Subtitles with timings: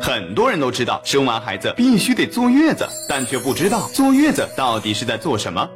[0.00, 5.68] 很多人都知道生完孩子必须得坐月子，但却不知道坐月子到底是在做什么。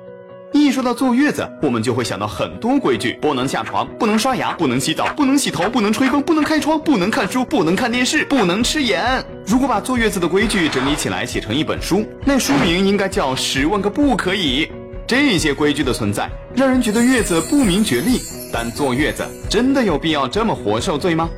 [0.52, 9.24] 一说到坐月子，我们就会想到很多规矩：不能下床，不能刷牙，不能洗澡，不能洗头，不能吹风，不能开窗，不能看书，不能看电视，不能吃盐。
[9.46, 14.66] 如果把坐月子的规矩整理起来写成一本书，那书名应该叫《十万个不可以》。
[15.06, 18.20] 这些规矩的存在，让人觉得月子不明觉厉。
[18.52, 21.28] 但坐月子真的有必要这么活受罪吗？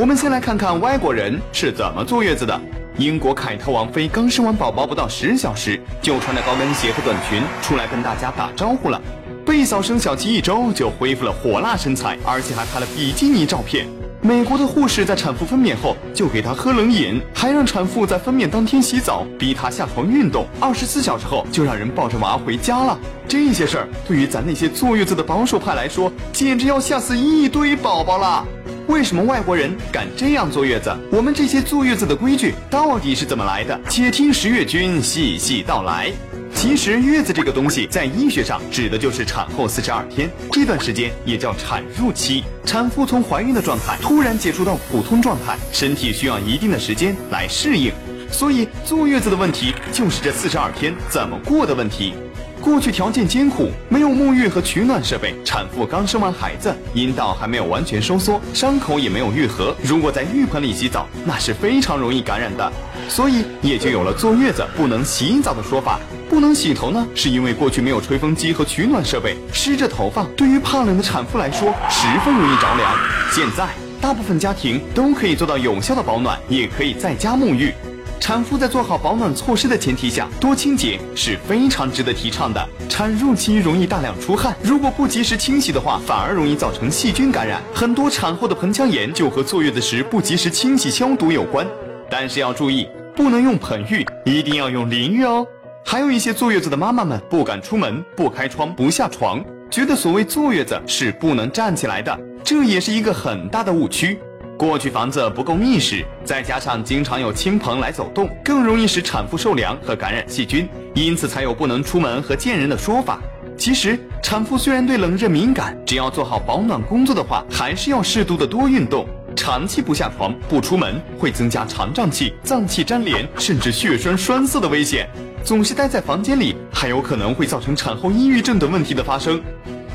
[0.00, 2.58] 我们先来看看外国人是怎么坐月子的。
[2.96, 8.98] 英国凯特王妃刚生完宝宝不到十小时，就穿着高跟鞋和短裙出来跟大家打招呼了。
[9.44, 13.86] 贝嫂生小七一周就恢复了火辣身材，而且还拍了比基尼照片。
[14.22, 20.46] 美国的护士在产妇分娩后就给她喝冷饮，还让产妇在分娩当天洗澡，逼她下床运动。
[20.58, 22.98] 二十四小时后就让人抱着娃回家了。
[23.28, 28.46] 这些事儿对于咱那些坐月子的保守派来说，简直要吓死一堆宝宝了。
[28.90, 30.90] 为什么外国人敢这样坐月子？
[31.12, 33.80] 我们这些坐月子的规矩到底是怎么来的？
[33.88, 36.10] 且听十月君细细道来。
[36.52, 42.42] 其实月子这个东西，在医学上指的就是产后四十二天这段时间，也叫产褥期。
[42.66, 47.92] 产妇从怀孕的状态突然解除到普通状态，身体需要一定的时间来适应。
[48.32, 52.14] 所以坐月子的问题，就是这四十二天怎么过的问题。
[52.60, 59.74] 过去条件艰苦，没有沐浴和取暖设备，产妇刚生完孩子，阴道还没有完全收缩，伤口也没有愈合。
[59.82, 62.72] 如果在浴盆里洗澡，那是非常容易感染的。
[63.08, 65.98] 所以也就有了坐月子不能洗澡的说法。
[66.28, 72.94] 不能洗头呢，是因为过去没有吹风机和取暖设备，湿着头发对于怕冷的产妇来说十分容易着凉。
[73.32, 73.66] 现在
[74.00, 77.74] 大部分家庭都可以做到有效的保暖，也可以在家沐浴。
[78.20, 82.68] 产妇在做好保暖措施的前提下，多清洁是非常值得提倡的。
[82.88, 87.60] 产褥期容易大量出汗，如果不及时清洗的话，反而容易造成细菌感染。
[87.74, 91.66] 很多产后的盆腔炎就和坐月子时不及时清洗消毒有关。
[92.10, 92.86] 但是要注意，
[93.16, 95.44] 不能用盆浴，一定要用淋浴哦。
[95.84, 104.20] 还有一些坐月子的妈妈们不敢出门，不开窗，不下床，觉得所谓坐月子是不能站起来的，这也是一个很大的误区。
[104.60, 113.18] 过去房子不够密实，再加上经常有亲朋来走动，更容易使产妇受凉和感染细菌，因此才有不能出门和见人的说法。
[113.56, 119.06] 其实，产妇虽然对冷热敏感，只要做好保暖工作的话，还是要适度的多运动。
[119.34, 125.08] 长期不下床、不出门，会增加肠胀气、脏器粘连，甚至血栓栓塞的危险。
[125.42, 129.40] 总是待在房间里，还有可能会造成产后抑郁症等问题的发生。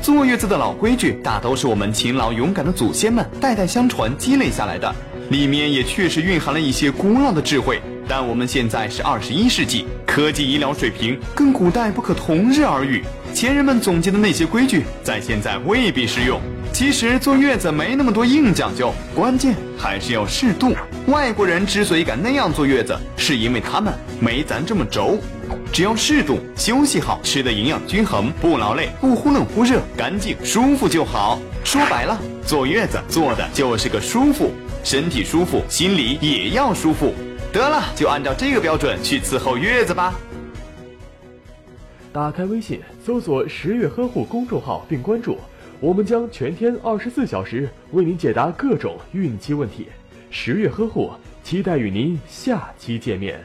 [0.06, 4.94] 坐月子的老规矩，大都是我们勤劳勇敢的祖先们代代相传积累下来的，
[5.30, 7.82] 里面也确实蕴含了一些古老的智慧。
[8.06, 13.02] 但我们现在是二十一世纪，科技医疗水平跟古代不可同日而语，
[13.34, 16.40] 前人们总结的那些规矩，在现在未必适用。
[16.72, 20.72] 其实坐月子没那么多硬讲究，关键还是要适度。
[21.08, 25.18] 外国人之所以敢那样坐月子，是因为他们没咱这么轴。
[25.76, 31.38] 只要适度休息好，吃的营养均衡，不劳累，不忽冷忽热，干净舒服就好。
[31.64, 37.12] 说白了，坐月子做的就是个舒服，身体舒服，心里也要舒服。
[37.52, 40.14] 得了，就按照这个标准去伺候月子吧。
[42.10, 45.36] 打开微信，搜索“十月呵护”公众号并关注，
[45.78, 49.88] 我们将全天二十四小时为您解答各种孕期问题。
[50.30, 51.12] 十月呵护，
[51.44, 53.44] 期待与您下期见面。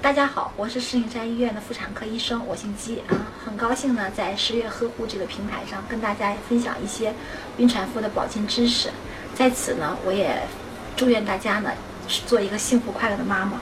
[0.00, 3.12] 大家好，我是石景山医院的妇产科医生，我姓姬啊，
[3.44, 7.12] 很高兴呢在十月呵护这个平台上跟大家分享一些
[7.58, 8.88] 孕产妇的保健知识。
[9.34, 10.40] 在此呢，我也
[10.96, 11.70] 祝愿大家呢
[12.26, 13.60] 做一个幸福快乐的妈妈。